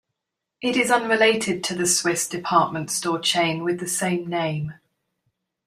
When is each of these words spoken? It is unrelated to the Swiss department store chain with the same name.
It 0.63 0.77
is 0.77 0.89
unrelated 0.89 1.63
to 1.65 1.75
the 1.75 1.85
Swiss 1.85 2.27
department 2.27 2.89
store 2.89 3.19
chain 3.19 3.63
with 3.63 3.79
the 3.79 3.87
same 3.87 4.25
name. 4.27 4.73